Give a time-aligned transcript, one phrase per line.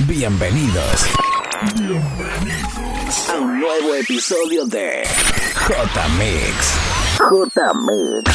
[0.00, 1.06] Bienvenidos.
[3.30, 5.08] A un nuevo episodio de
[5.54, 6.74] J-Mix.
[7.18, 8.30] J-Mix.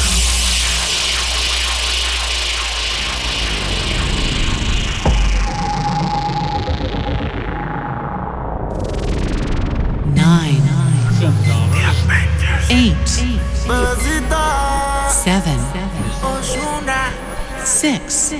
[12.70, 12.96] Eight,
[15.10, 15.58] seven,
[17.64, 18.34] six.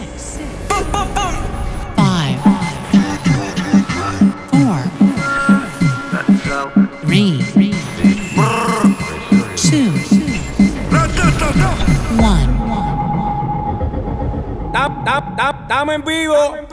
[15.18, 16.69] estamos en vivo.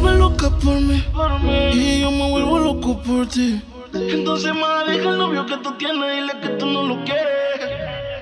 [0.00, 1.04] vuelves loca por mí.
[1.72, 3.60] Y yo me vuelvo loco por ti.
[3.92, 7.26] Entonces, más deja el novio que tú tienes y le que tú no lo quieres.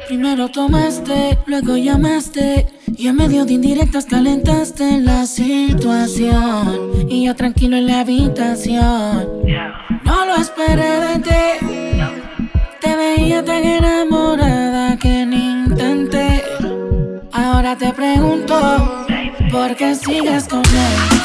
[0.06, 2.66] Primero tomaste, luego llamaste.
[2.96, 7.06] Y en medio de indirectas calentaste la situación.
[7.08, 9.28] Y yo tranquilo en la habitación.
[10.04, 11.66] No lo esperé de ti.
[12.80, 16.42] Te veía tan enamorada que ni intenté.
[17.32, 19.06] Ahora te pregunto,
[19.52, 21.17] ¿por qué sigues con él?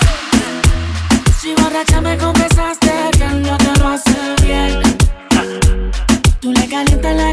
[1.43, 4.81] Así borracha me confesaste que no te lo hace bien.
[6.39, 7.31] Tú le calientas la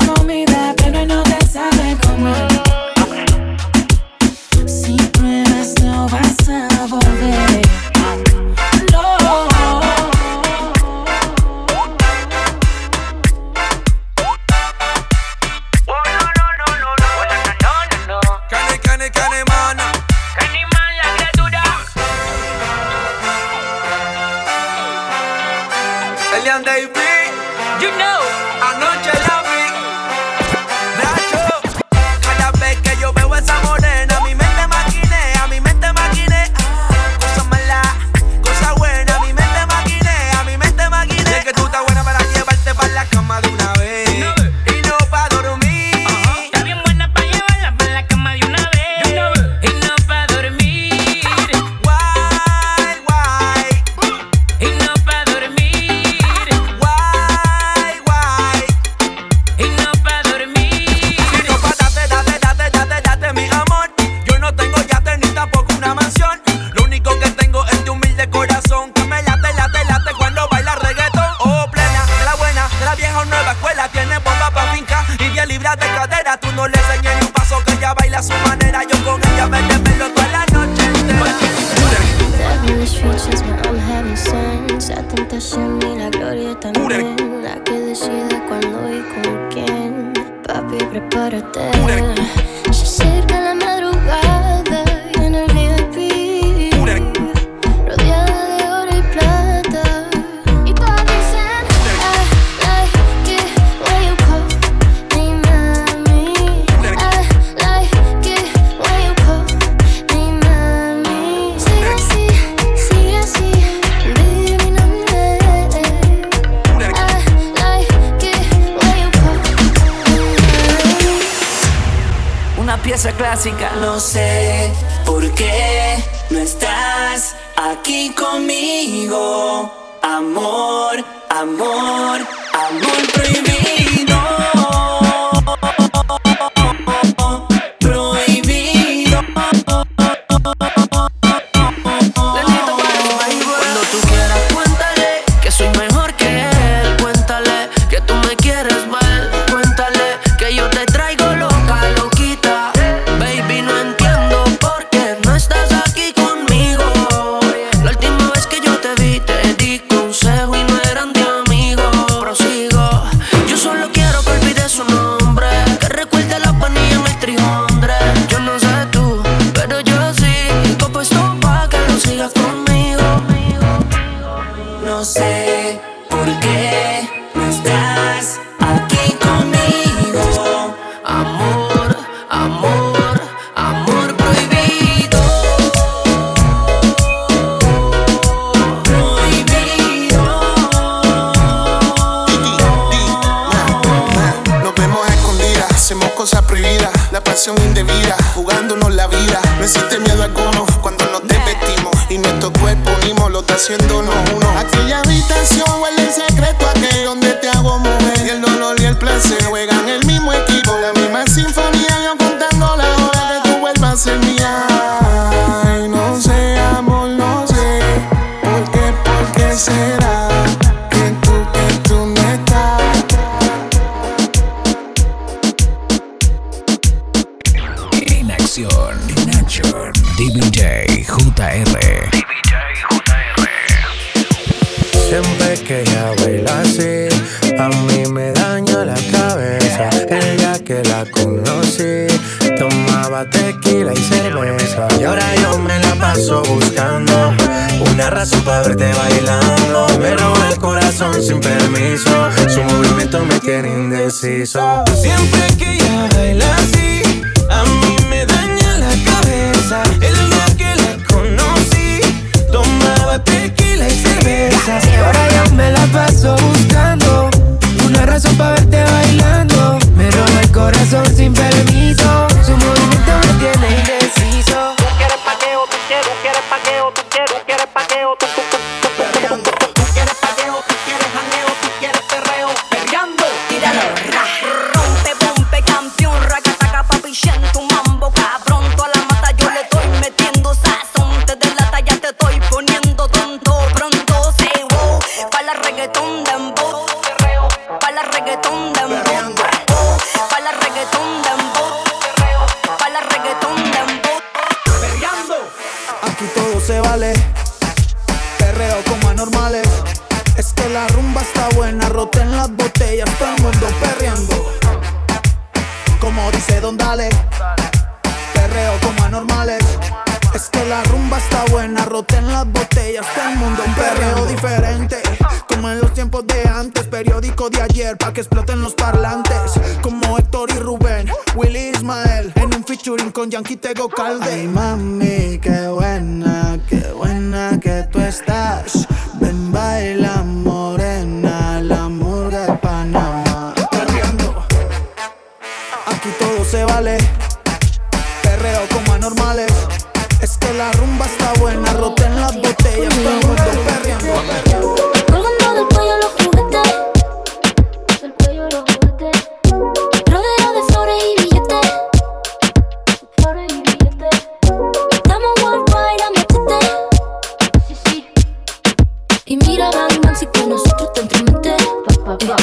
[369.30, 371.50] Y mira, Batman, si con nosotros te entremete.
[371.50, 372.34] Eh,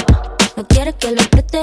[0.55, 1.61] no quiere que lo apriete.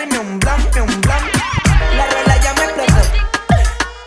[0.00, 1.30] Fumarme un blon, un blon.
[1.96, 3.02] La rola ya me explotó.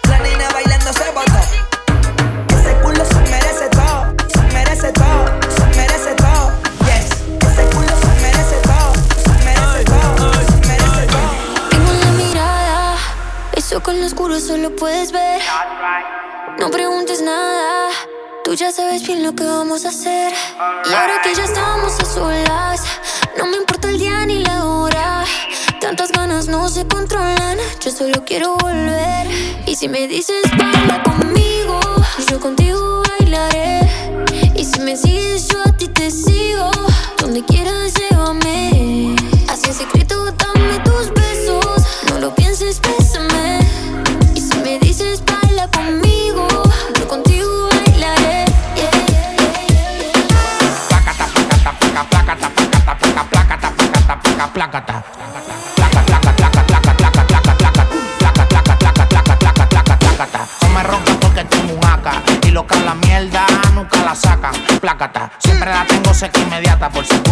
[0.09, 1.39] La nena bailando se botó.
[2.49, 6.51] Ese culo se merece todo, se merece todo, se merece todo.
[6.85, 7.05] Yes,
[7.47, 11.69] ese culo se merece todo, se merece todo, se merece todo.
[11.69, 12.95] Tengo la mirada,
[13.55, 15.41] eso con lo oscuro solo puedes ver.
[16.57, 17.89] No preguntes nada,
[18.43, 20.33] tú ya sabes bien lo que vamos a hacer.
[20.89, 22.81] Y ahora que ya estamos a solas,
[23.37, 23.72] no me importa
[26.73, 29.27] se controlan, yo solo quiero volver.
[29.67, 31.79] Y si me dices baila conmigo,
[32.31, 33.81] yo contigo bailaré.
[34.55, 36.71] Y si me sigues, yo a ti te sigo.
[37.19, 39.15] Donde quieras, llévame.
[39.49, 40.33] Así en secreto,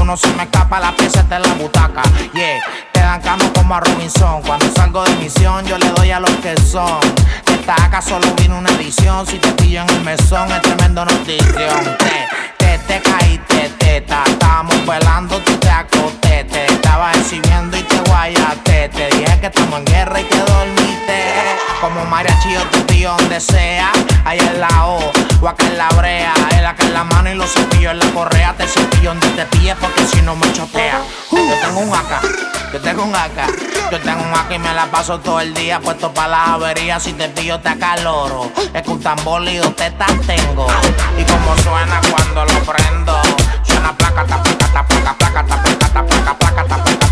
[0.01, 2.01] uno se me escapa la pieza está en la butaca.
[2.34, 4.41] Yeah, te dan camo como a Robinson.
[4.41, 7.00] Cuando salgo de misión yo le doy a los que son.
[7.46, 11.05] De esta AK solo vino una edición Si te pillo en el mesón es tremendo
[11.05, 11.98] notición.
[12.00, 12.27] Te,
[12.58, 18.89] te, te caíste, teta Estábamos velando, tú te acosté Te estaba exhibiendo y te guayaste.
[18.89, 20.80] Te dije que estamos en guerra y que dormiste
[21.81, 23.91] Como mariachi yo te pillo donde sea.
[24.23, 25.11] Allá en la O
[25.41, 26.33] o acá en la brea.
[26.55, 28.53] El acá en la mano y los cepillos en la correa.
[28.55, 31.01] Te cepillo donde te pilles porque si no me chotea.
[31.31, 34.85] Yo tengo un AK, yo tengo un AK Yo tengo un AK y me la
[34.85, 38.51] paso todo el día Puesto para las averías Si te pillo te acaloro.
[38.73, 40.67] Es que un tambor y dos tetas tengo.
[41.17, 43.21] Y como suena cuando lo prendo
[43.63, 47.11] Suena placa, ta, placa, ta, placa, placa, ta, placa, ta, placa, placa, ta, placa,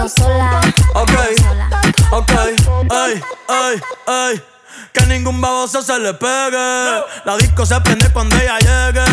[0.00, 0.60] Perreo sola.
[0.94, 1.10] Ok,
[2.12, 2.32] ok,
[2.90, 4.42] ay, ay, ay.
[4.92, 7.02] Que ningún baboso se le pegue.
[7.24, 9.04] La disco se prende cuando ella llegue.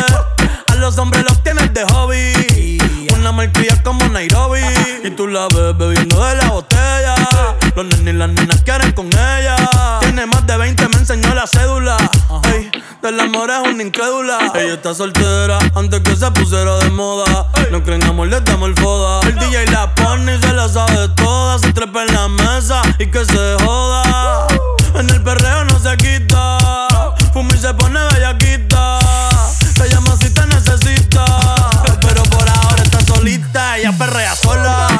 [0.67, 3.07] A los hombres los tienes de hobby.
[3.13, 4.61] Una malcria como Nairobi.
[5.03, 7.15] Y tú la ves bebiendo de la botella.
[7.77, 9.55] Los nenes y las nenas quieren con ella.
[9.99, 11.95] Tiene más de 20, me enseñó la cédula.
[12.51, 12.71] Ey,
[13.03, 14.51] del amor es una incrédula.
[14.55, 17.45] Ella está soltera antes que se pusiera de moda.
[17.69, 19.19] No creen amor, le damos el foda.
[19.27, 21.59] El DJ la pone y se la sabe toda.
[21.59, 24.47] Se trepa en la mesa y que se joda.
[24.95, 26.57] En el perreo no se quita.
[27.31, 28.97] Fuma y se pone bellaquita.
[29.75, 31.25] Te llama si te necesita.
[32.01, 33.77] Pero por ahora está solita.
[33.77, 34.99] Ella perrea sola.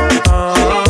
[0.00, 0.87] Oh.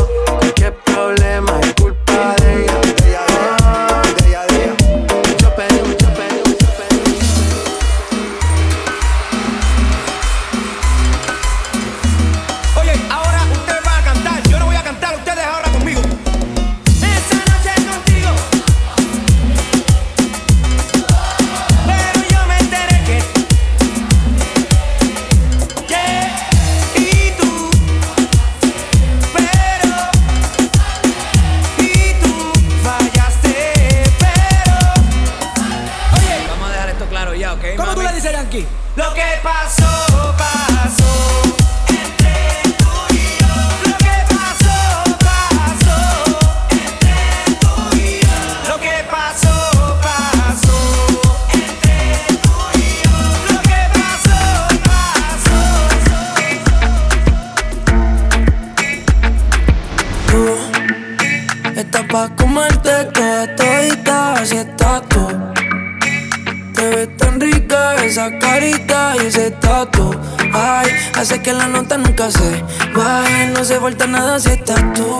[71.29, 72.63] Hace que la nota nunca se
[72.95, 75.19] baje, no se falta nada si estás tú.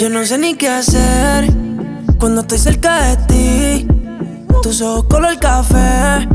[0.00, 1.52] Yo no sé ni qué hacer
[2.18, 3.88] cuando estoy cerca de ti.
[4.60, 6.26] Tus ojos color café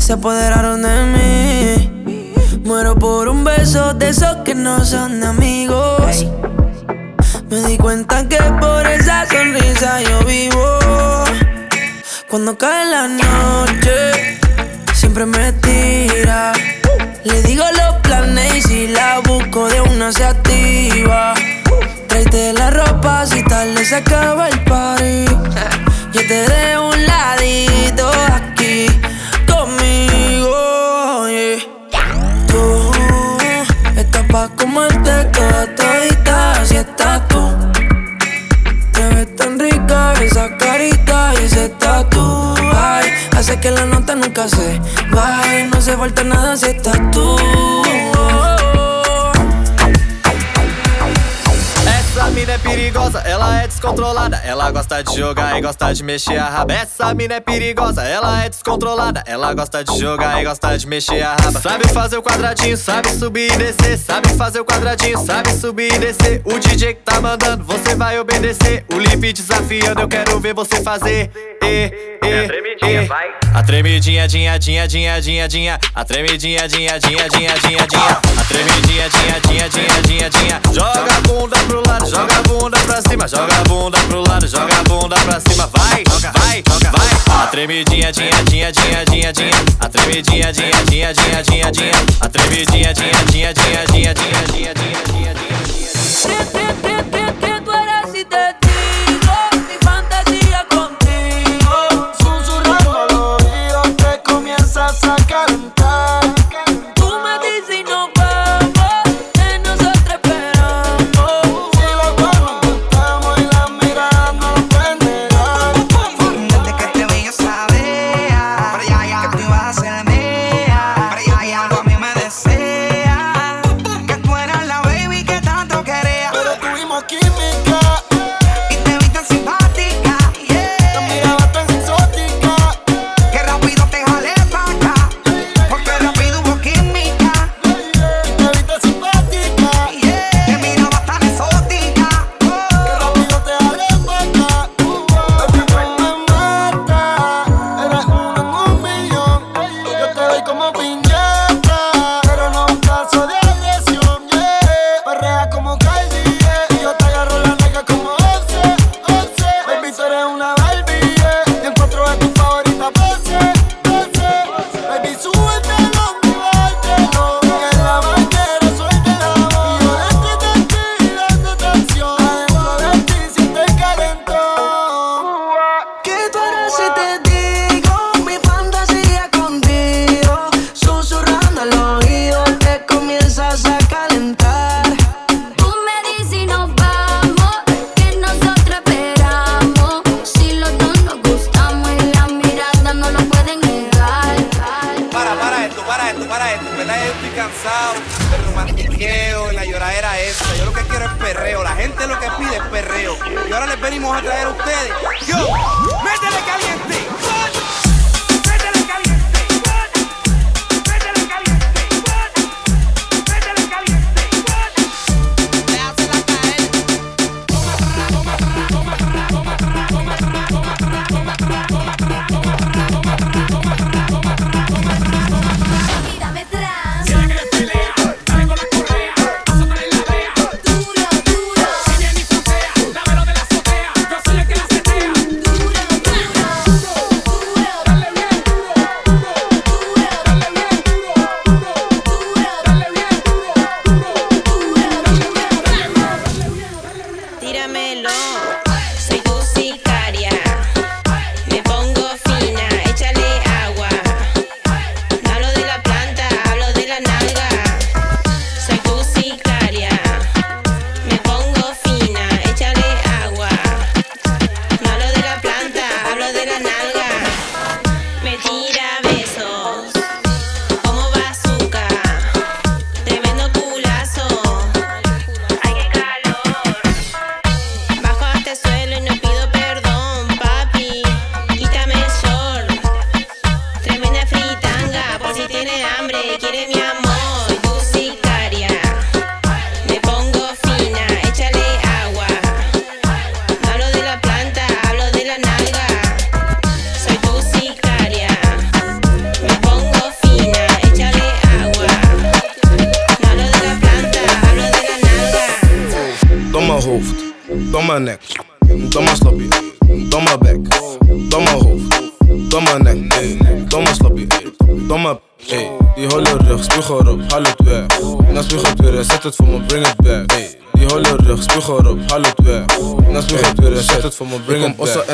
[0.00, 2.34] se apoderaron de mí.
[2.64, 6.26] Muero por un beso de esos que no son amigos.
[7.50, 10.78] Me di cuenta que por esa sonrisa yo vivo.
[12.28, 14.31] Cuando cae la noche,
[15.02, 16.52] siempre me tira.
[17.24, 21.34] Le digo los planes y si la busco de una se activa.
[22.06, 25.24] Tráete la ropa si tarde se acaba el party.
[26.12, 28.86] Yo te dejo un ladito aquí
[29.52, 31.26] conmigo.
[31.28, 32.06] yeah.
[32.46, 32.92] Tú
[33.96, 37.42] estás pa' comerte toda todita, así estás tú.
[38.92, 42.11] Te ves tan rica esa carita y ese tatu.
[43.62, 44.80] Que la nota nunca se
[45.12, 47.36] baje, no se falta nada si estás tú.
[52.62, 54.36] Perigosa, ela é descontrolada.
[54.44, 56.72] Ela gosta de jogar e gosta de mexer a raba.
[56.72, 59.22] Essa mina é perigosa, ela é descontrolada.
[59.26, 61.60] Ela gosta de jogar e gosta de mexer a raba.
[61.60, 63.98] Sabe fazer o quadradinho, sabe subir e descer.
[63.98, 66.40] Sabe fazer o quadradinho, sabe subir e descer.
[66.44, 68.84] O DJ que tá mandando, você vai obedecer.
[68.92, 71.30] O lip desafiando, eu quero ver você fazer.
[71.62, 73.32] E, e, e.
[73.54, 75.78] A tremidinha, dinha, dinha, dinha, dinha, dinha.
[75.94, 78.20] A tremidinha, dinha, dinha, dinha, dinha, dinha.
[78.38, 80.60] A tremidinha, dinha, dinha, dinha, dinha, dinha.
[80.72, 82.51] Joga a bunda pro lado, joga a bunda
[82.86, 85.66] pra cima, joga a bunda pro lado, joga a bunda pra cima.
[85.68, 87.42] Vai, vai, vai.
[87.42, 89.50] A tremidinha, dinha, dinha, dinha, dinha, dinha.
[89.80, 91.92] A tremidinha, dinha, dinha, dinha, dinha, dinha.
[92.20, 95.52] A tremidinha, dinha, dinha, dinha, dinha, dinha, dinha, dinha, dinha, dinha.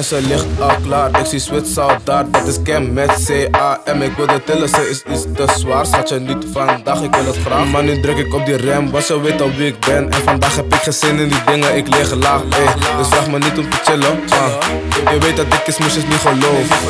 [0.09, 1.21] Ze ligt al klaar.
[1.21, 4.03] Ik zie Zwits daar, dat is Cam met C-A-M.
[4.03, 5.87] Ik wil de tillen, ze is iets te zwaar.
[5.87, 7.67] Schat je niet vandaag, ik wil het graag.
[7.67, 10.11] Maar nu druk ik op die rem, want ze weet al wie ik ben.
[10.11, 12.43] En vandaag heb ik geen zin in die dingen, ik lig laag.
[12.43, 12.97] Ey.
[12.99, 14.21] Dus vraag me niet om te chillen.
[14.31, 15.13] Uh.
[15.13, 16.21] Je weet dat ik smoesjes niet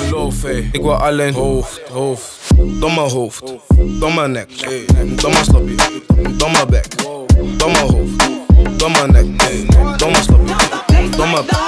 [0.08, 0.44] geloof.
[0.72, 2.36] Ik wil alleen hoofd, hoofd.
[2.80, 3.42] Domme hoofd,
[4.00, 4.48] domme nek,
[5.14, 5.74] domme slapje,
[6.36, 6.86] domme bek,
[7.56, 8.28] domme hoofd,
[8.76, 9.26] domme nek,
[9.96, 10.54] domme slapje,
[11.16, 11.67] domme bek.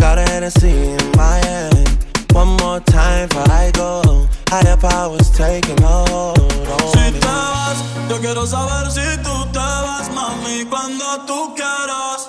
[0.00, 2.06] Got a Hennessy in my hand.
[2.32, 4.26] One more time before I go.
[4.48, 10.10] Higher powers taking hold on Si te vas, yo quiero saber si tú te vas,
[10.14, 12.28] mami, cuando tú quieras.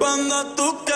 [0.00, 0.87] Cuando tú quieras.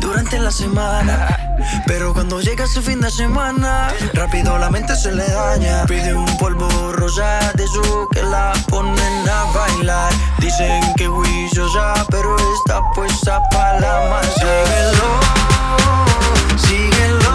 [0.00, 1.36] Durante la semana.
[1.86, 5.84] Pero cuando llega su fin de semana, rápido la mente se le daña.
[5.86, 10.12] Pide un polvo rosa de su que la ponen a bailar.
[10.38, 14.26] Dicen que juiciosa, pero está puesta para la más.
[14.34, 15.08] Síguelo,
[16.56, 17.25] síguelo.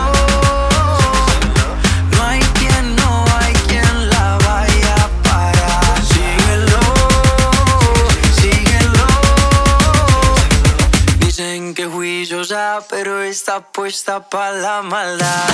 [13.32, 15.48] Está puesta para la maldad.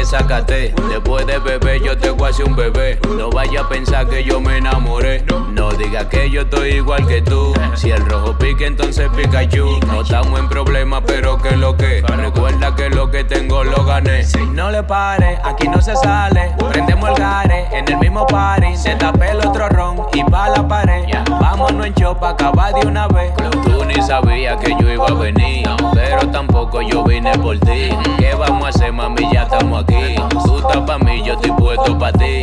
[0.00, 0.74] Desacaté.
[0.88, 2.98] Después de beber, yo te hacer un bebé.
[3.16, 5.24] No vaya a pensar que yo me enamoré.
[5.52, 7.52] No digas que yo estoy igual que tú.
[7.74, 9.78] Si el rojo pica, entonces Pikachu.
[9.86, 12.02] No estamos en problemas, pero que lo que.
[12.16, 14.24] Recuerda que lo que tengo lo gané.
[14.52, 16.52] No le pare, aquí no se sale.
[16.70, 18.76] Prendemos el gare en el mismo party.
[18.76, 21.04] Se tapé el otro ron y pa' la pared.
[21.40, 23.32] Vámonos en show pa' acabar de una vez.
[23.64, 25.68] Tú ni sabías que yo iba a venir.
[25.92, 27.90] Pero tampoco yo vine por ti.
[28.18, 29.28] ¿Qué vamos a hacer, mami?
[29.32, 29.89] Ya estamos aquí.
[29.90, 32.40] Estás pa' mí, yo estoy puesto pa' ti.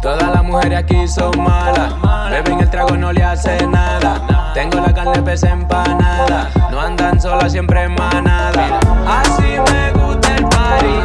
[0.00, 1.92] Todas las mujeres aquí son malas.
[2.30, 4.52] Beben el trago, no le hace nada.
[4.54, 6.50] Tengo la carne pesa empanada.
[6.70, 8.80] No andan solas, siempre en manada.
[9.06, 10.99] Así me gusta el party.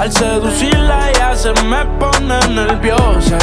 [0.00, 3.36] Al seducirla ya se me pone nerviosa.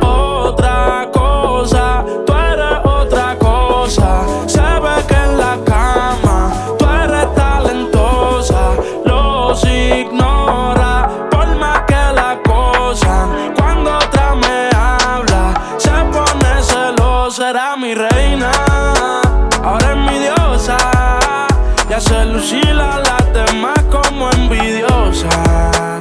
[0.00, 4.22] Otra cosa, tú eres otra cosa.
[4.46, 8.74] Se ve que en la cama tú eres talentosa.
[9.04, 13.26] Los ignora por más que la cosa.
[13.56, 17.46] Cuando otra me habla, se pone celosa.
[17.46, 18.52] Será mi reina,
[19.64, 20.78] ahora es mi diosa.
[21.90, 23.87] Ya se lucila las demás
[24.18, 26.00] como envidiosas,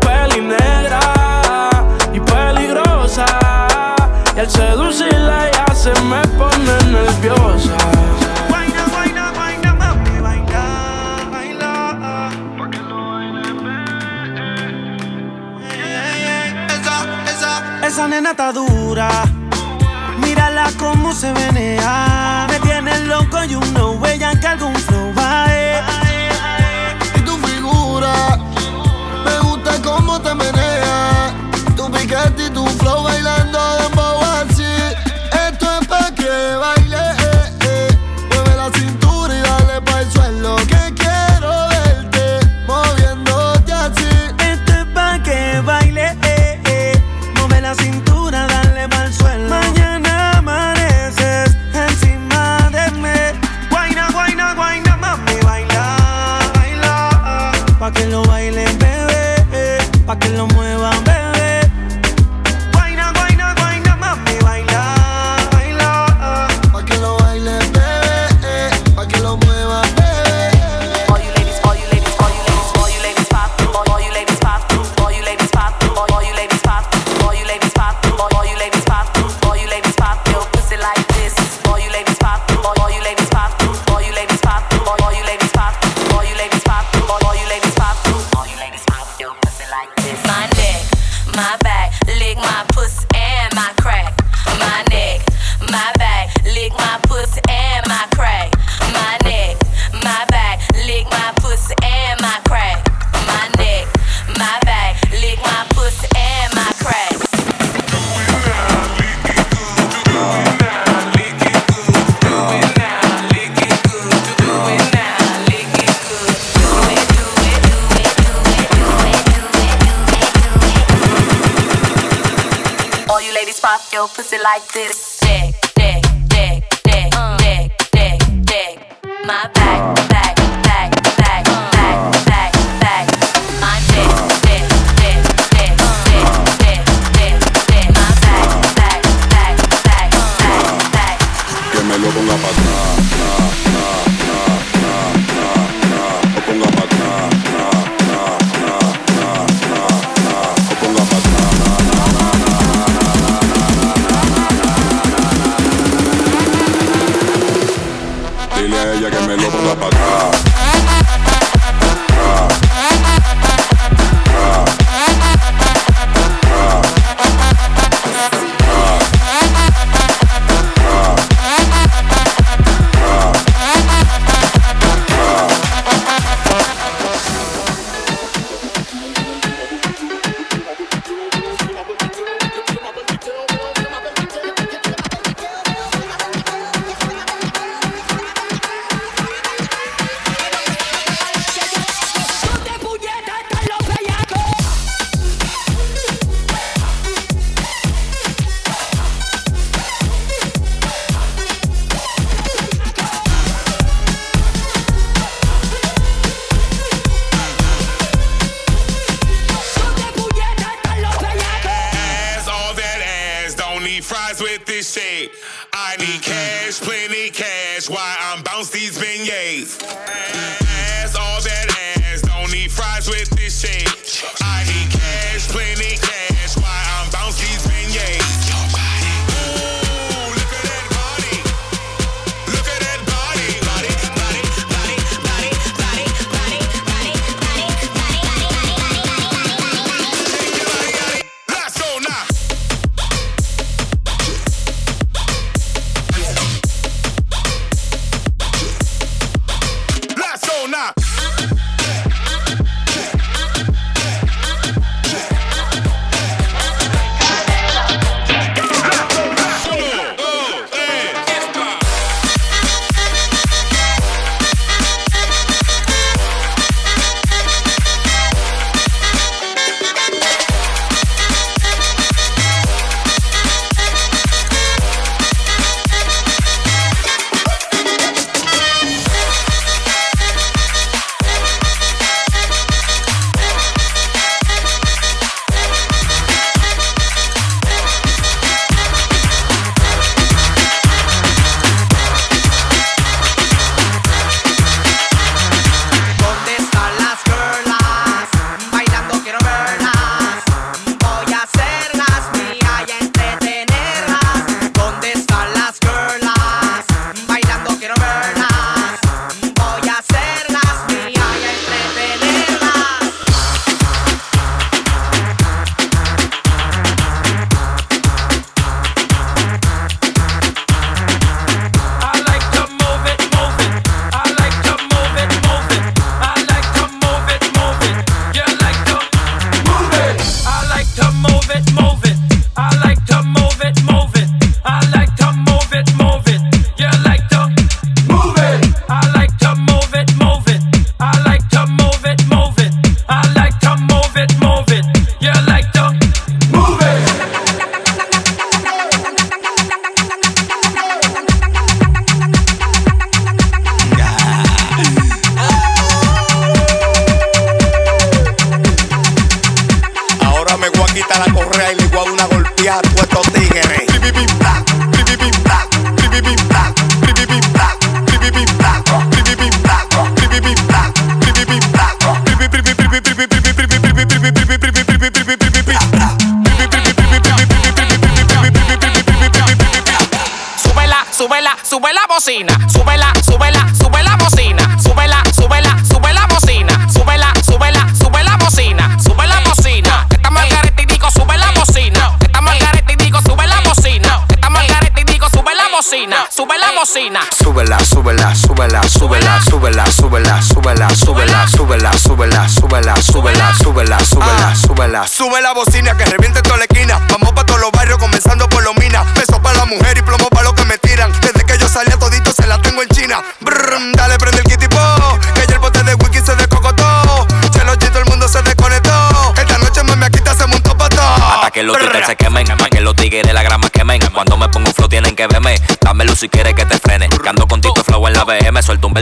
[0.00, 1.00] peli negra
[2.12, 3.24] y peligrosa.
[4.34, 7.76] Y al seducirla ya se me pone nerviosa.
[8.50, 12.30] Baila, baila, baila, mami, baila, baila.
[12.88, 13.42] Lo baile,
[16.66, 16.96] Esa,
[17.30, 19.08] esa, esa nena está dura.
[20.18, 22.46] Mírala cómo se venea.
[22.48, 25.91] Me tiene loco y you know, ella que algún flow va, eh.
[29.24, 31.32] Me gusta cómo te menea.
[31.76, 33.81] Tu piquete y tu flow bailando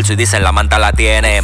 [0.01, 1.39] El sudis en la manta la tiene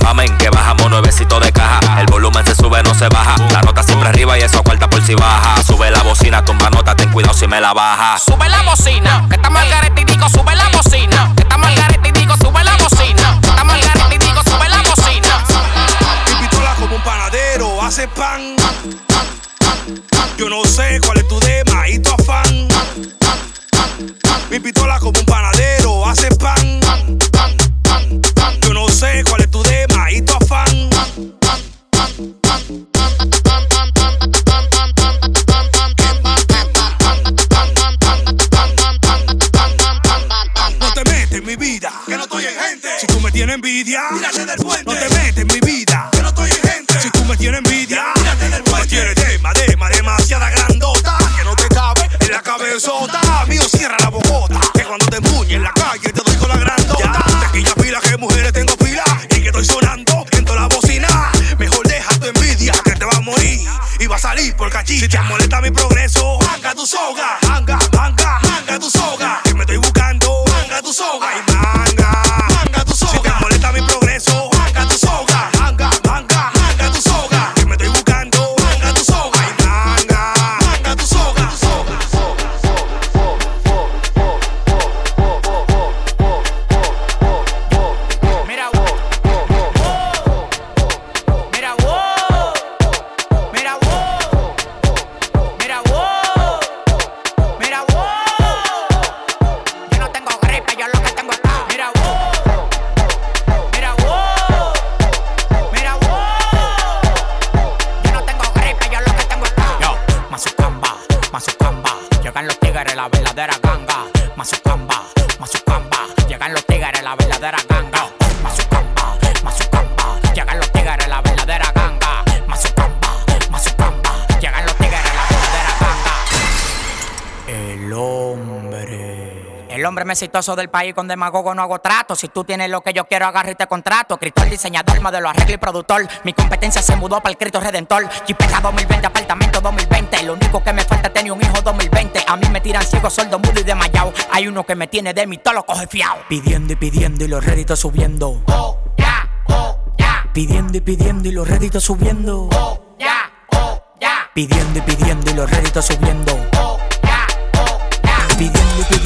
[130.16, 132.16] exitoso del país con demagogo no hago trato.
[132.16, 134.16] Si tú tienes lo que yo quiero, agarra y te contrato.
[134.16, 136.08] Cristal, diseñador, modelo, arreglo y productor.
[136.24, 138.08] Mi competencia se mudó para el Cristo Redentor.
[138.26, 140.22] Jipeta 2020, apartamento 2020.
[140.22, 142.24] Lo único que me falta es tener un hijo 2020.
[142.26, 144.12] A mí me tiran ciego, sordo, mudo y desmayado.
[144.32, 146.16] Hay uno que me tiene de mí, todo lo coge fiao.
[146.28, 148.42] Pidiendo y pidiendo y los réditos subiendo.
[148.46, 150.28] Oh, ya, oh, ya.
[150.32, 152.48] Pidiendo y pidiendo y los réditos subiendo.
[152.52, 154.30] Oh, ya, oh, ya.
[154.34, 156.32] Pidiendo y pidiendo y los réditos subiendo.
[156.58, 157.26] Oh, ya,
[157.58, 158.28] oh, ya.
[158.38, 159.05] Pidiendo y pidiendo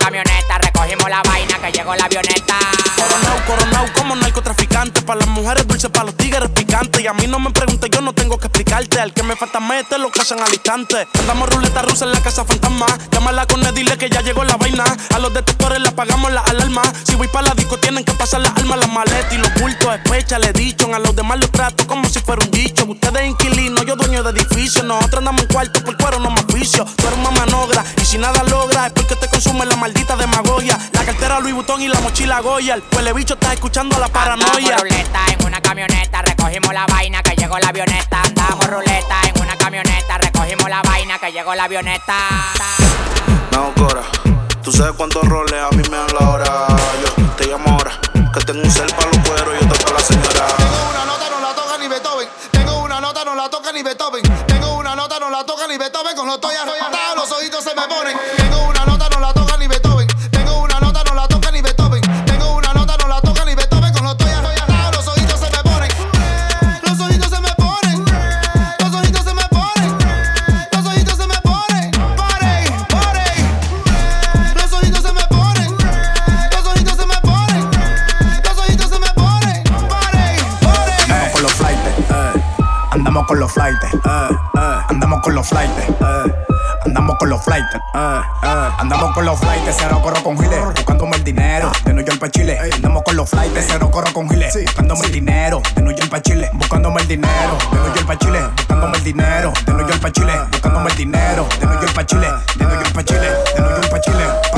[0.00, 2.58] camioneta, recogimos la vaina que llegó la avioneta.
[2.96, 5.02] Coronao, coronao como narcotraficante.
[5.02, 7.02] Para las mujeres dulces, para los tigres picantes.
[7.02, 8.98] Y a mí no me preguntes, yo no tengo que explicarte.
[9.00, 11.06] Al que me falta mete lo casan al instante.
[11.20, 12.86] Andamos ruleta rusa en la casa fantasma.
[13.12, 14.84] Llámala con él, dile que ya llegó la vaina.
[15.14, 16.82] A los detectores le apagamos la alarma.
[17.04, 19.94] Si voy para la disco, tienen que pasar las armas, las maletas y los bultos.
[19.94, 20.92] Especha, le dicho.
[20.94, 22.84] A los demás los trato como si fuera un dicho.
[22.86, 24.82] Ustedes inquilinos, yo dueño de edificio.
[24.82, 26.84] Nosotros andamos en cuarto por cuero, no más oficio.
[26.96, 30.78] Tú eres una manogra y si nada logra es porque te consume la maldita demagogia.
[30.92, 32.74] La cartera Louis Vuitton y la mochila Goya.
[32.74, 34.46] El huele bicho está escuchando la paranoia.
[34.54, 38.22] Andamos ruleta en una camioneta, recogimos la vaina que llegó la avioneta.
[38.22, 42.14] Andamos ruleta en una camioneta, recogimos la vaina que llegó la avioneta.
[43.50, 44.02] No, Cora,
[44.62, 46.66] tú sabes cuántos roles a mí me dan la hora.
[47.04, 47.92] Yo te llamo ahora,
[48.32, 50.46] que tengo un cel para los cueros y otro para la señora.
[50.56, 52.28] Tengo una nota, no la toca ni Beethoven.
[52.52, 54.22] Tengo una nota, no la toca ni Beethoven.
[54.46, 56.14] Tengo una nota, no la toca ni Beethoven.
[56.14, 56.54] Con los estoy
[83.38, 83.98] flights, eh,
[84.56, 84.80] eh.
[84.88, 86.34] andamos con los flights, eh.
[86.84, 88.68] andamos con los flights, eh, eh.
[88.78, 92.28] andamos con los flights, cero corro con giles, buscándome el dinero, de New York pa'
[92.28, 96.10] Chile, andamos con los flights, cero corro con giles, buscándome el dinero, de New York
[96.10, 99.86] pa' Chile, buscándome el dinero, de New York pa' Chile, buscándome el dinero, de New
[99.86, 103.04] York pa' Chile, buscándome el dinero, de New York pa' Chile, de New York pa'
[103.04, 104.49] Chile, de New York pa' Chile.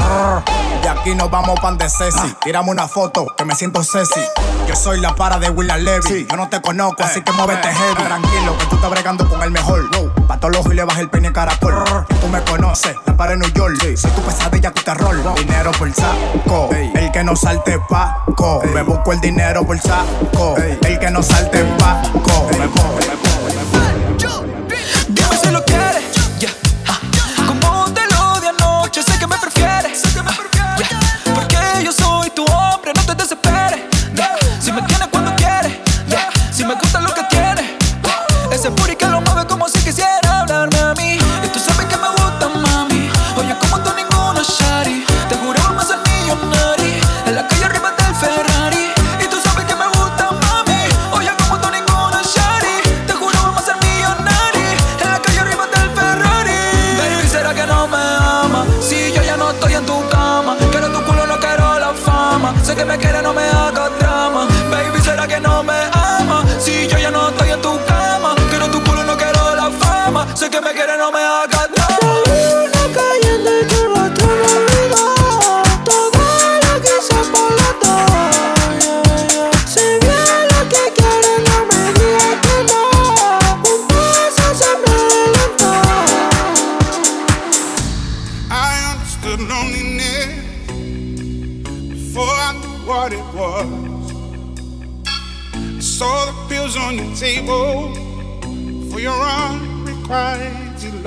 [1.03, 1.12] Brr.
[1.12, 2.34] Aquí nos vamos pan de Ceci.
[2.42, 4.20] Tírame una foto que me siento Ceci.
[4.68, 6.26] Yo soy la para de William Levy.
[6.30, 8.05] Yo no te conozco, así que muévete heavy.
[8.05, 9.90] Tranquilo, que tú estás bregando con el mejor.
[10.28, 11.74] Pa' todos los y le baja el peine caracol.
[12.09, 13.78] Que tú me conoces, la para de New York.
[13.96, 15.34] Soy tu pesadilla, tu terror.
[15.34, 16.70] Dinero por saco.
[16.72, 18.62] El que no salte paco.
[18.72, 20.57] Me busco el dinero por saco.
[20.57, 22.46] El que no salte paco.
[22.59, 24.44] Me busco, me busco, me busco.
[25.09, 25.82] Dime si lo quieres.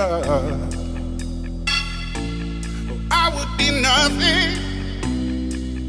[0.07, 0.11] I
[3.33, 4.49] would be nothing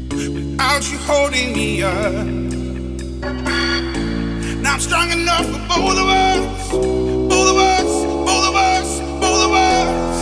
[0.09, 2.25] without you holding me up.
[4.63, 7.91] Now I'm strong enough for both of us, both of us,
[8.25, 8.89] both of us,
[9.21, 10.17] both of us.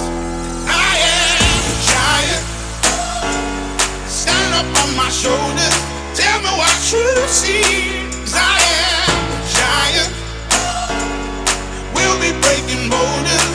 [0.68, 1.40] I am
[1.72, 2.46] a giant.
[4.10, 5.76] Stand up on my shoulders.
[6.20, 7.64] Tell me what you see.
[8.12, 10.12] 'Cause I am a giant.
[11.96, 13.55] We'll be breaking boulders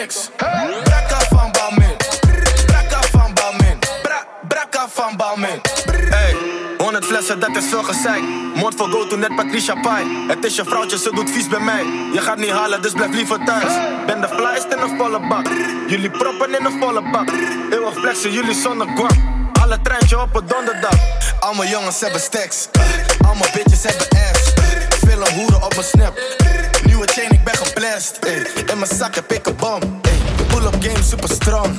[0.00, 0.30] Niks?
[0.84, 1.96] Brakka van Balmin.
[2.66, 3.78] Brakka van Balmin.
[4.02, 5.60] Bra, brakka van Balmin.
[6.10, 6.36] Hey,
[6.78, 8.22] 100 flessen, dat is veel gezeik.
[8.54, 10.04] Moord voor go to net Patricia Pai.
[10.28, 11.84] Het is je vrouwtje, ze doet vies bij mij.
[12.12, 13.72] Je gaat niet halen, dus blijf liever thuis.
[14.06, 15.46] Ben de flyest in een volle bak.
[15.86, 17.28] Jullie proppen in een volle bak.
[17.70, 19.16] Eeuwig flexen, jullie zonder guap.
[19.62, 20.98] Alle treintje op een donderdag.
[21.40, 22.68] Allemaal jongens hebben stacks.
[23.26, 24.52] Allemaal bitches hebben ass.
[25.06, 26.18] Veel hoeren op mijn snap.
[27.00, 28.18] Nieuwe chain, ik ben geblest.
[28.20, 28.46] ey.
[28.66, 30.00] In mijn zak heb ik een bom.
[30.48, 31.76] pull-up game super strong.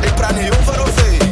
[0.00, 1.23] Ik praat niet over OV.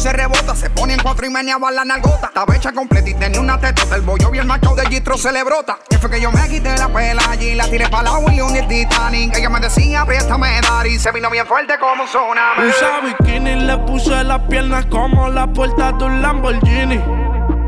[0.00, 2.28] Puse rebota, se pone en cuatro y meneaba la nalgota.
[2.28, 3.96] Estaba hecha completa y tenía una tetota.
[3.96, 5.78] El bollo el macho de Gistro se le brota.
[5.90, 8.56] Y fue que yo me quité la pela allí, la tiré para la Willy y
[8.56, 9.36] el Titanic.
[9.36, 12.66] Ella me decía, préstame dar y se vino bien fuerte como tsunami.
[12.66, 16.98] Usa bikini, le puse las piernas como la puerta de un Lamborghini.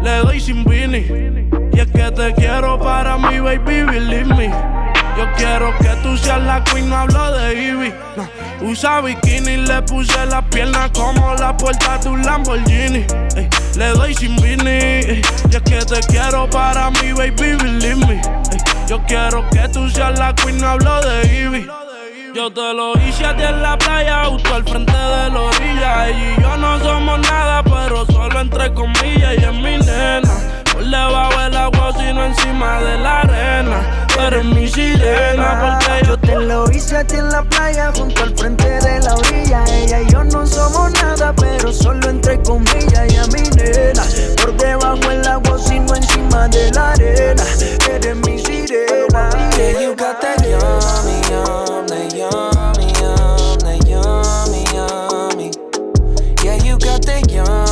[0.01, 1.05] Le doy sin vini.
[1.71, 4.82] Y es que te quiero para mi baby, believe me.
[5.17, 7.93] Yo quiero que tú seas la queen, no hablo de Ivy.
[8.63, 13.05] Usa bikini, le puse las piernas como la puerta de un Lamborghini.
[13.37, 14.71] Ey, le doy sin vini.
[14.71, 18.23] Y es que te quiero para mi baby, believe me.
[18.89, 21.67] Yo quiero que tú seas la queen, no hablo de Ivy.
[22.35, 26.09] Yo te lo hice a ti en la playa, justo al frente de la orilla.
[26.09, 29.35] Ella y yo no somos nada, pero solo entre comillas.
[29.39, 30.31] Y es mi nena.
[30.73, 34.02] Por debajo del agua, sino encima de la arena.
[34.15, 38.23] Pero es mi sirena, porque yo te lo hice a ti en la playa, junto
[38.23, 39.65] al frente de la orilla.
[39.69, 43.13] Ella y yo no somos nada, pero solo entre comillas.
[43.13, 44.05] Y a mi nena,
[44.37, 47.45] por debajo del agua, sino encima de la arena.
[47.91, 49.31] Eres mi sirena.
[49.57, 52.39] Yeah, you got that yummy, yummy, yum,
[53.59, 55.51] that yummy, yummy.
[56.43, 57.72] Yeah, you got that yummy,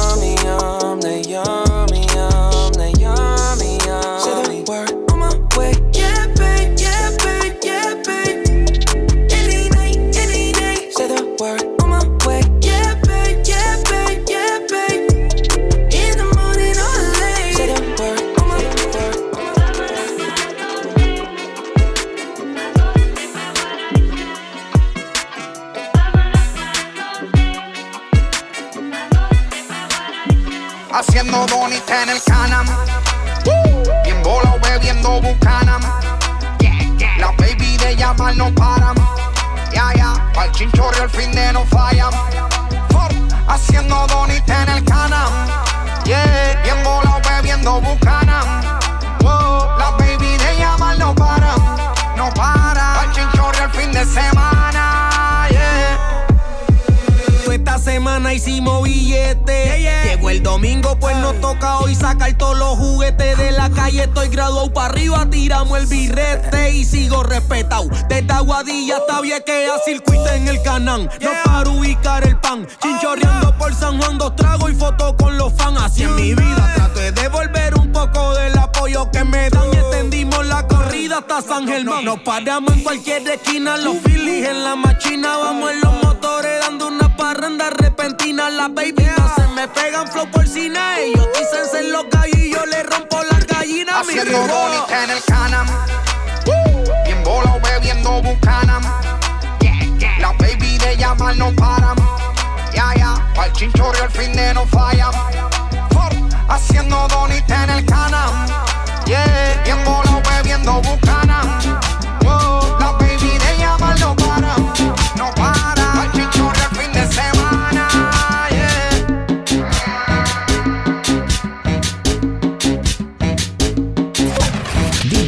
[32.03, 32.67] en el canam.
[34.05, 35.83] Bien volado bebiendo bucanam.
[37.19, 38.95] La baby de llamar no paran.
[39.73, 42.11] Ya, ya, pa'l chinchorro el fin de no fallan.
[43.49, 45.31] Haciendo donita en el canam.
[46.05, 48.63] Bien volado bebiendo bucanam.
[49.79, 51.59] La baby de llamar no paran.
[52.17, 52.95] No paran.
[52.97, 55.49] Pa'l chinchorro el fin de semana.
[55.51, 56.27] Yeah.
[57.53, 59.70] Esta semana hicimos billete.
[60.31, 64.05] El domingo, pues nos toca hoy sacar todos los juguetes de la calle.
[64.05, 67.89] Estoy graduado para arriba, tiramos el birrete y sigo respetado.
[68.09, 71.11] Desde Aguadilla hasta Viequea, circuito en el canán.
[71.20, 72.65] No para ubicar el pan.
[72.81, 75.81] Chinchorreando por San Juan, dos tragos y fotos con los fans.
[75.82, 79.66] Así en mi vida trato de devolver un poco del apoyo que me dan.
[79.73, 82.05] Y extendimos la corrida hasta San Germán.
[82.05, 85.36] Nos paramos en cualquier esquina, los Phillies en la machina.
[85.39, 86.70] Vamos en los motores
[87.21, 88.51] parranda repentina.
[88.51, 90.81] Las baby no se me pegan flow por cine.
[90.99, 94.07] Ellos dicen ser los gallos y yo le rompo las gallinas.
[94.07, 94.59] mi Haciendo ritmo.
[94.59, 95.67] bonita en el canam.
[97.05, 98.83] Bien volado bebiendo bucanam.
[100.19, 101.97] La baby de llamar no paran.
[102.75, 105.13] Ya, ya, pa'l chinchorro el fin de no fallan.
[105.93, 106.11] For,
[106.49, 108.47] Haciendo donita en el canam.
[109.05, 111.47] Yeah, bien volado bebiendo bucanam.
[112.23, 112.79] Wow,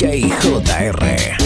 [0.03, 0.27] DJ
[0.67, 1.42] JR.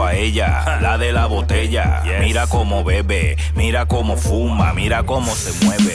[0.00, 2.02] a ella, la de la botella.
[2.20, 5.92] Mira cómo bebe, mira cómo fuma, mira cómo se mueve.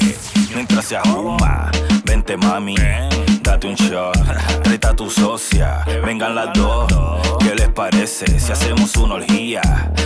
[0.53, 1.71] Mientras se ajuma
[2.07, 2.75] Vente mami,
[3.41, 4.15] date un shot.
[4.63, 6.91] reta a tu socia, vengan las dos.
[7.39, 9.61] ¿Qué les parece si hacemos una orgía?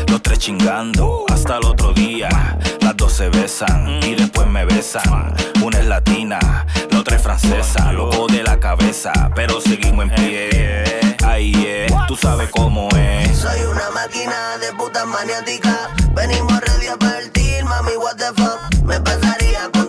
[0.08, 2.58] Los tres chingando hasta el otro día.
[2.82, 5.34] Las dos se besan y después me besan.
[5.62, 7.92] Una es latina, la otra es francesa.
[7.94, 10.84] Loco de la cabeza, pero seguimos en pie.
[11.24, 13.38] Ahí es, eh, tú sabes cómo es.
[13.38, 15.90] Soy una máquina de putas maniáticas.
[16.16, 16.52] Venimos
[16.92, 18.84] a partir, mami, what the fuck.
[18.84, 19.81] Me pasaría con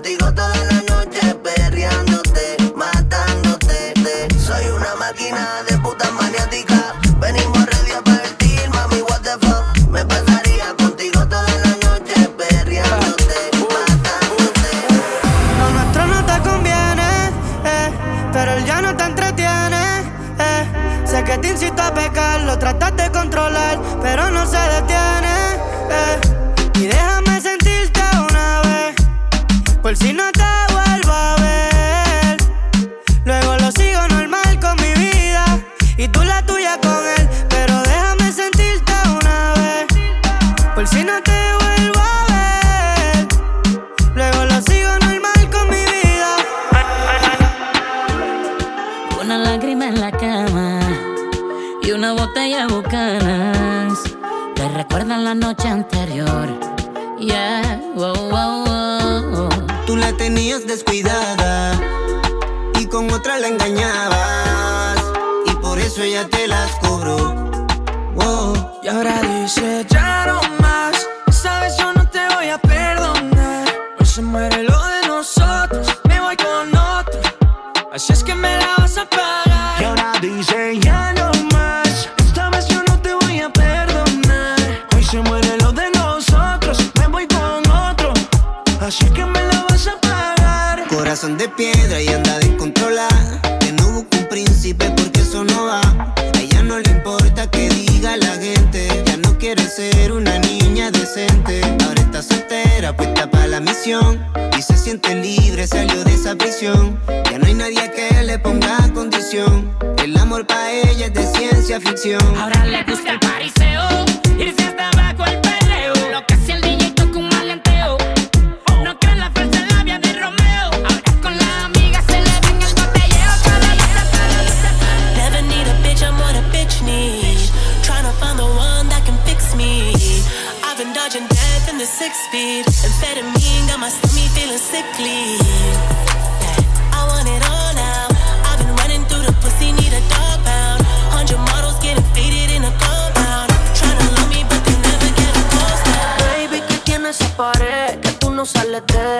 [148.81, 149.12] tú no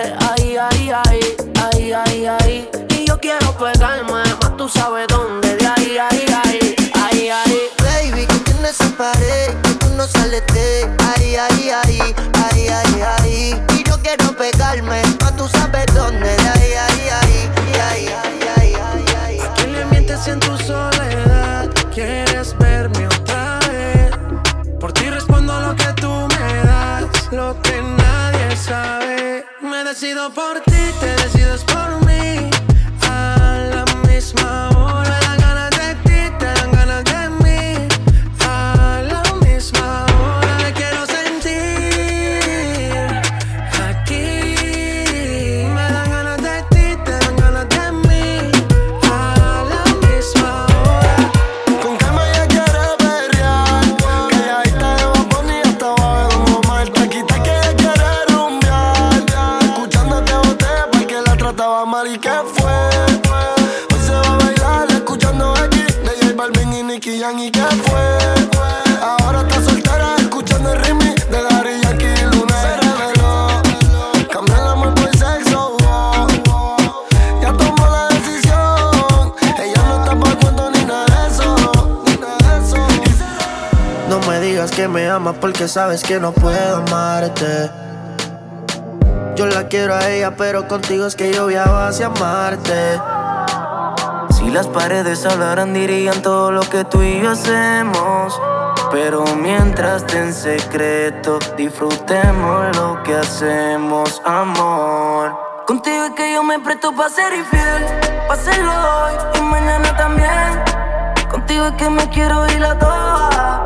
[30.29, 30.72] por ti,
[85.43, 87.69] porque sabes que no puedo amarte.
[89.35, 92.97] Yo la quiero a ella, pero contigo es que yo viajo hacia Marte.
[94.29, 98.41] Si las paredes hablaran dirían todo lo que tú y yo hacemos.
[98.89, 105.37] Pero mientras te en secreto, disfrutemos lo que hacemos, amor.
[105.67, 107.85] Contigo es que yo me presto para ser infiel,
[108.29, 110.63] para hacerlo hoy y mañana también.
[111.29, 113.62] Contigo es que me quiero ir a toa,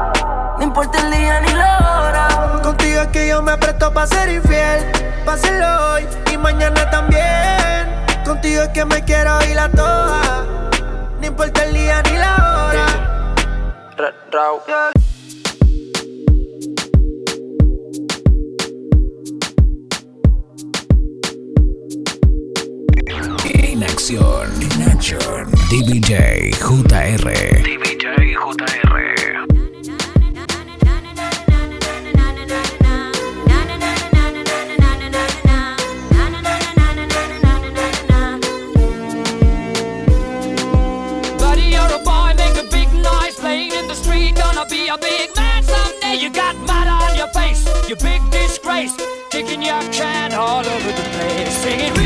[0.57, 2.61] no importa el día ni la hora.
[2.63, 4.85] Contigo es que yo me presto para ser infiel,
[5.27, 8.23] hacerlo hoy y mañana también.
[8.25, 10.45] Contigo es que me quiero ir a toa,
[11.19, 12.35] no importa el día ni la
[12.67, 12.85] hora.
[23.45, 25.49] En acción, en.
[25.69, 27.31] DBJ JR.
[27.63, 28.86] DJ JR.
[44.57, 46.15] Gonna be a big man someday.
[46.15, 48.91] You got mud on your face, you big disgrace.
[49.29, 51.57] Kicking your can all over the place.
[51.57, 51.96] Singing,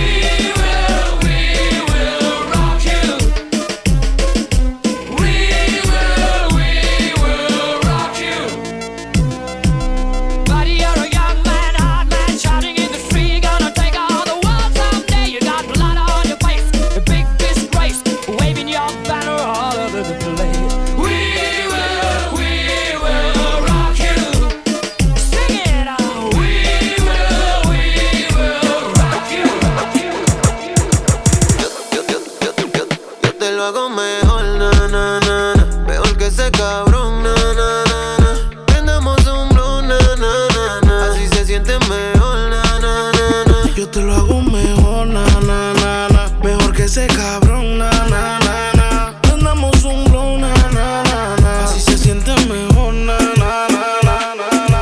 [33.62, 35.66] lo hago mejor, na, na, na, na.
[35.86, 38.66] Mejor que ese cabrón, na, na, na, na.
[38.66, 41.12] Prendamos un blue, na, na, na, na.
[41.12, 43.76] Así se siente mejor, na, na, na, na.
[43.76, 46.24] Yo te lo hago mejor, na, na, na, na.
[46.44, 48.90] Mejor que ese cabrón, na, na, na, na.
[49.32, 51.64] Andamos un blow, na, na, na, na.
[51.64, 54.82] Así se siente mejor, na, na, na, na, na, na.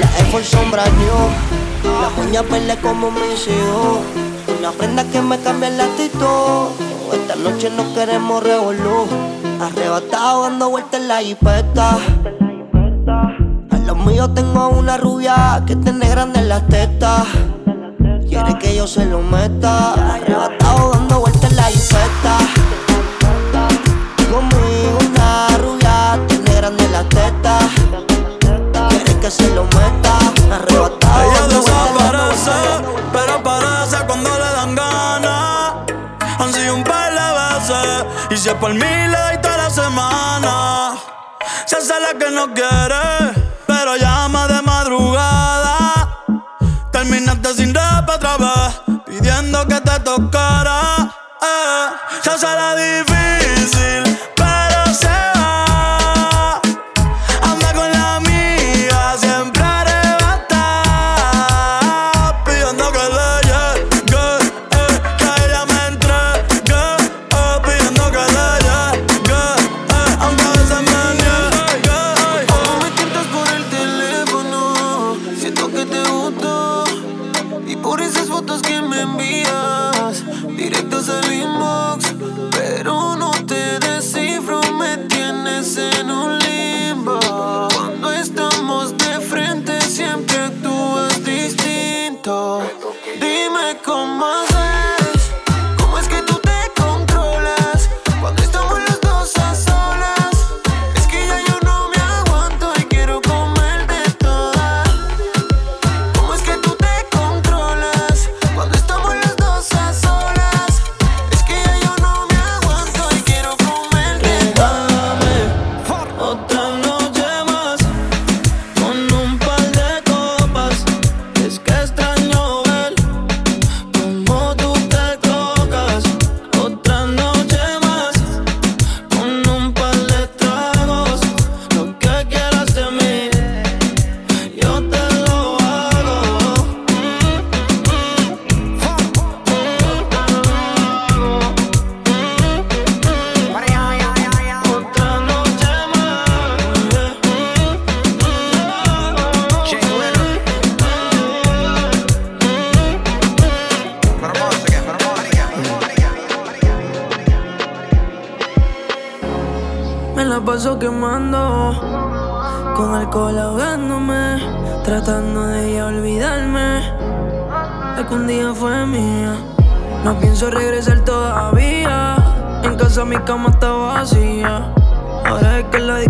[0.00, 1.20] La Air Force sombra new,
[2.00, 4.27] las uñas verdes como me hizo.
[4.68, 6.68] Una prenda que me cambia el actitud.
[7.14, 9.06] Esta noche no queremos revolú.
[9.62, 11.96] Arrebatado dando vueltas en la jipeta.
[13.70, 17.24] A los míos tengo una rubia que tiene grande en las tetas.
[18.28, 19.94] Quiere que yo se lo meta.
[20.16, 22.07] Arrebatado dando vueltas en la jipeta.
[38.58, 40.96] Y es por mí le doy toda la semana.
[41.66, 46.24] Se hace la que no quiere, pero llama de madrugada.
[46.92, 50.80] Terminaste sin rap otra vez, pidiendo que te tocara.
[51.40, 51.86] Eh.
[52.22, 52.74] Se hace la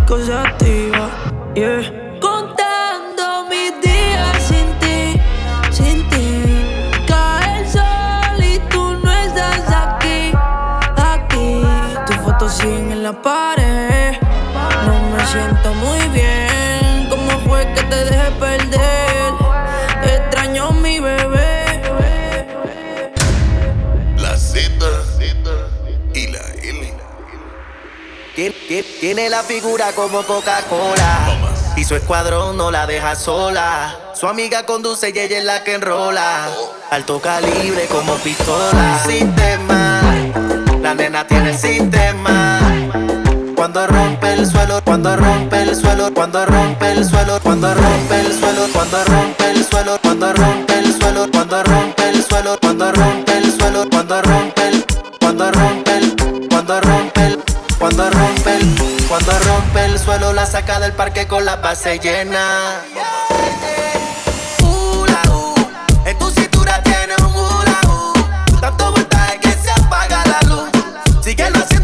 [0.08, 1.10] cosa activa,
[1.54, 2.07] yeah.
[29.00, 31.54] Tiene la figura como Coca-Cola.
[31.76, 33.96] Y su escuadrón no la deja sola.
[34.12, 36.48] Su amiga conduce y ella es la que enrola.
[36.90, 38.98] Alto calibre como pistola.
[39.06, 40.02] Sistema.
[40.82, 42.58] La nena tiene el sistema.
[43.54, 48.34] Cuando rompe el suelo, cuando rompe el suelo, cuando rompe el suelo, cuando rompe el
[48.36, 53.38] suelo, cuando rompe el suelo, cuando rompe el suelo, cuando rompe el suelo, cuando rompe
[53.38, 54.84] el suelo, cuando rompe el,
[55.20, 55.77] cuando rompe
[57.88, 62.82] cuando rompe el, cuando rompe el suelo la saca del parque con la base llena.
[64.60, 65.06] Uh,
[66.04, 67.80] en tu cintura tiene un gula.
[67.88, 68.60] Uh.
[68.60, 70.68] Tanto voltaje que se apaga la luz.
[71.24, 71.77] Sigue no haciendo.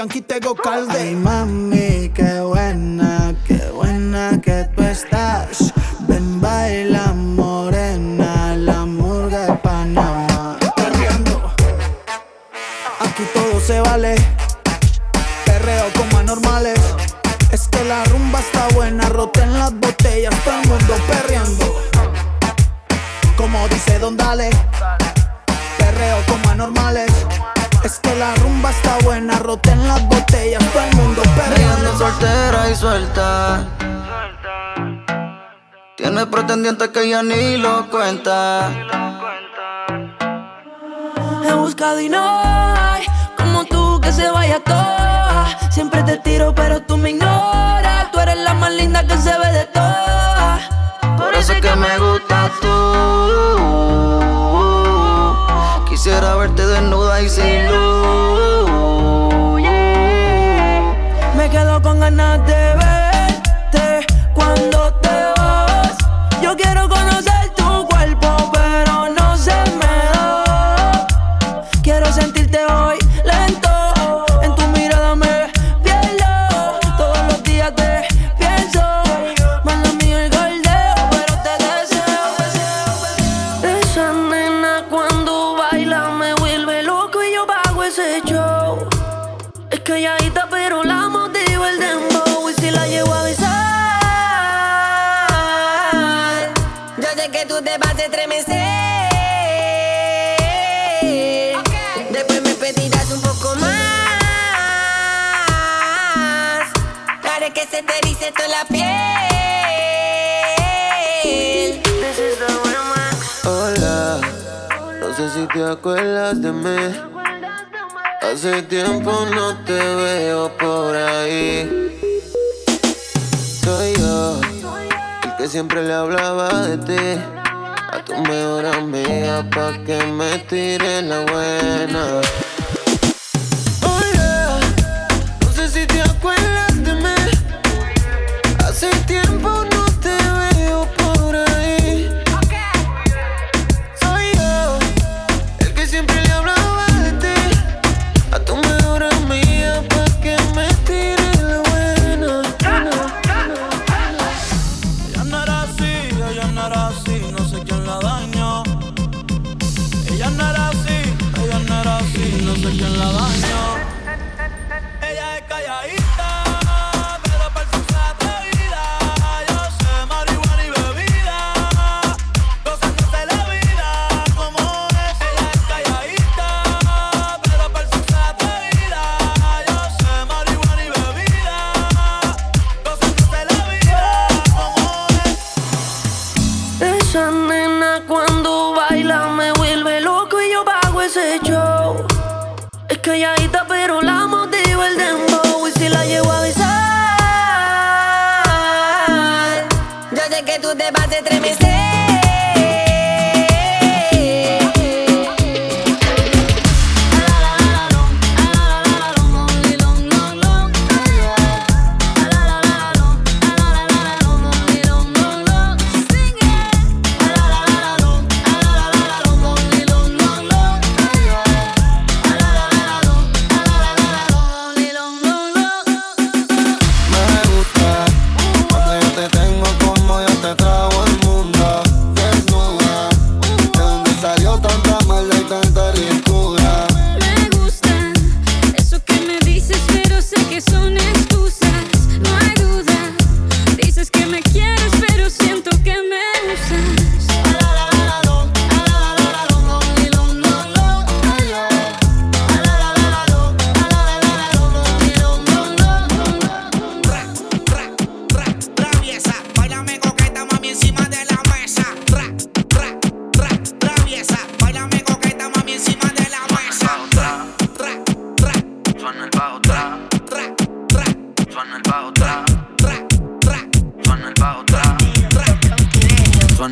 [0.00, 0.39] Yankee te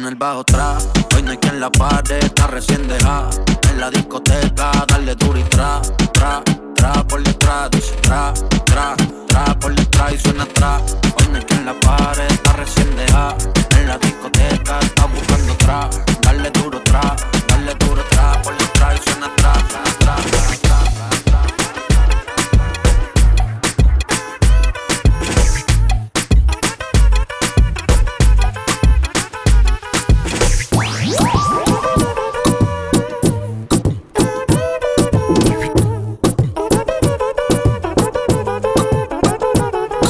[0.09, 0.79] el bajo tra,
[1.15, 3.29] hoy no hay quien la pare, está recién dejada.
[3.71, 5.83] En la discoteca, darle duro y tra,
[6.13, 6.43] tra,
[6.75, 8.33] tra por detrás, dice tra,
[8.65, 10.79] tra, tra por detrás y suena tra.
[10.79, 13.37] Hoy no hay quien la pare, está recién dejada.
[13.79, 15.91] En la discoteca, está buscando tra,
[16.23, 17.15] darle duro tra,
[17.49, 19.53] darle duro tra por detrás y suena tra,
[19.99, 20.58] tra,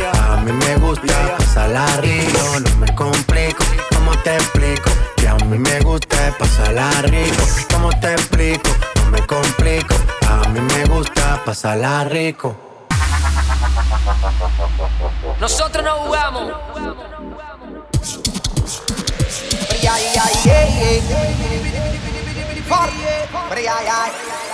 [0.00, 2.60] A mí me gusta pasarla rico.
[2.60, 3.64] No me complico.
[3.94, 4.90] ¿Cómo te explico?
[5.16, 7.42] Que a mí me gusta pasarla rico.
[7.72, 8.70] ¿Cómo te explico?
[8.96, 9.94] No me complico.
[10.28, 12.56] A mí me gusta pasarla rico.
[15.40, 16.52] Nosotros no jugamos.
[19.82, 20.18] Ay,
[23.88, 24.51] ay.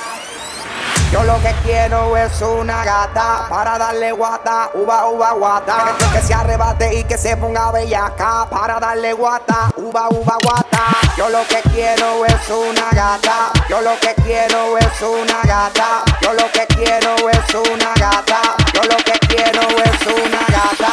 [1.10, 5.96] Yo lo que quiero es una gata para darle guata, uva, uva, guata.
[6.12, 10.84] Que, se arrebate y que se ponga bellaca para darle guata, uva, uva, guata.
[11.16, 13.50] Yo lo que quiero es una gata.
[13.70, 16.04] Yo lo que quiero es una gata.
[16.20, 18.40] Yo lo que quiero es una gata.
[18.74, 20.92] Yo lo que quiero es una gata.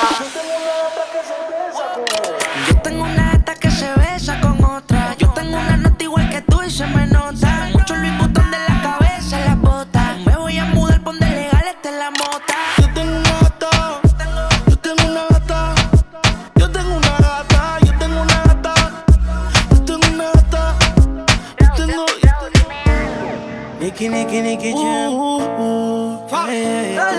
[24.10, 26.18] Niki, Niki, Ooh.
[26.30, 26.48] Fuck.
[26.49, 26.95] Yeah.
[26.95, 27.11] La,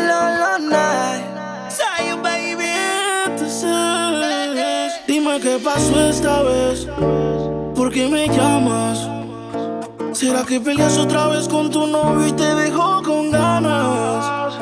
[0.42, 1.68] la, la.
[1.70, 2.72] Say you, baby,
[3.38, 4.92] tú sabes.
[5.06, 6.86] Dime qué pasó esta vez.
[7.74, 9.06] ¿Por qué me llamas?
[10.12, 14.54] ¿Será que peleas otra vez con tu novio y te dejó con ganas?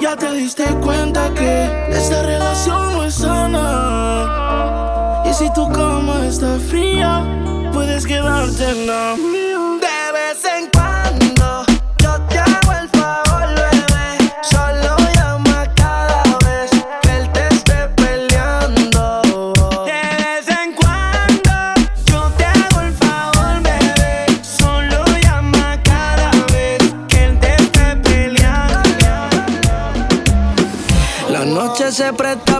[0.00, 5.22] Ya te diste cuenta que esta relación no es sana.
[5.24, 7.22] Y si tu cama está fría,
[7.72, 9.14] puedes quedarte en la.
[9.14, 10.87] De vez en cuando.
[32.18, 32.57] apretado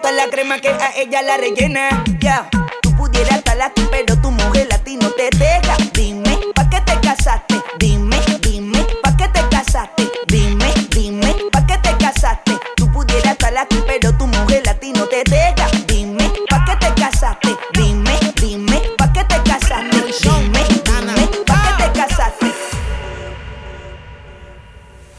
[0.00, 2.04] gusta la crema que a ella la rellena.
[2.18, 2.48] Ya.